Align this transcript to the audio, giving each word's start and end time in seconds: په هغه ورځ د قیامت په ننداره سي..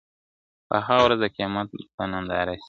په 0.67 0.75
هغه 0.85 1.01
ورځ 1.05 1.19
د 1.23 1.25
قیامت 1.35 1.67
په 1.95 2.03
ننداره 2.11 2.53
سي.. 2.57 2.59